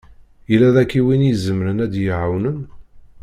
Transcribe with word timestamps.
Yella 0.51 0.69
daki 0.75 1.01
win 1.05 1.25
i 1.27 1.29
izemren 1.33 1.83
ad 1.85 1.93
yi-d-iɛawen? 1.93 2.47